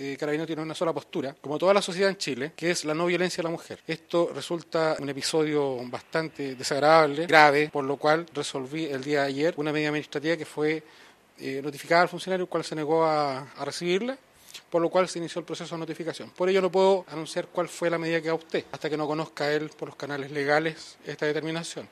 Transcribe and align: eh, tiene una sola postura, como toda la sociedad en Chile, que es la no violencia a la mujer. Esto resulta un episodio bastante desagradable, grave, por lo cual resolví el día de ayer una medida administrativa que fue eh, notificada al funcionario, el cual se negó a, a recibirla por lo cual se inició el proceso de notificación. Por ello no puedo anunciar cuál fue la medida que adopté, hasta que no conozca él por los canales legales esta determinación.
eh, 0.00 0.46
tiene 0.46 0.62
una 0.62 0.74
sola 0.74 0.92
postura, 0.92 1.34
como 1.40 1.58
toda 1.58 1.74
la 1.74 1.82
sociedad 1.82 2.10
en 2.10 2.16
Chile, 2.16 2.52
que 2.56 2.70
es 2.70 2.84
la 2.84 2.94
no 2.94 3.06
violencia 3.06 3.42
a 3.42 3.44
la 3.44 3.50
mujer. 3.50 3.80
Esto 3.86 4.30
resulta 4.34 4.96
un 4.98 5.08
episodio 5.08 5.76
bastante 5.88 6.54
desagradable, 6.54 7.26
grave, 7.26 7.68
por 7.70 7.84
lo 7.84 7.96
cual 7.96 8.26
resolví 8.34 8.86
el 8.86 9.04
día 9.04 9.22
de 9.22 9.28
ayer 9.28 9.54
una 9.58 9.72
medida 9.72 9.88
administrativa 9.88 10.36
que 10.36 10.46
fue 10.46 10.82
eh, 11.38 11.60
notificada 11.62 12.02
al 12.02 12.08
funcionario, 12.08 12.44
el 12.44 12.48
cual 12.48 12.64
se 12.64 12.74
negó 12.74 13.04
a, 13.04 13.40
a 13.40 13.64
recibirla 13.64 14.16
por 14.68 14.80
lo 14.80 14.88
cual 14.88 15.08
se 15.08 15.18
inició 15.18 15.40
el 15.40 15.44
proceso 15.44 15.74
de 15.74 15.80
notificación. 15.80 16.30
Por 16.30 16.48
ello 16.48 16.62
no 16.62 16.70
puedo 16.70 17.04
anunciar 17.08 17.48
cuál 17.48 17.68
fue 17.68 17.90
la 17.90 17.98
medida 17.98 18.20
que 18.20 18.28
adopté, 18.28 18.64
hasta 18.70 18.88
que 18.88 18.96
no 18.96 19.06
conozca 19.06 19.52
él 19.52 19.70
por 19.76 19.88
los 19.88 19.96
canales 19.96 20.30
legales 20.30 20.96
esta 21.04 21.26
determinación. 21.26 21.88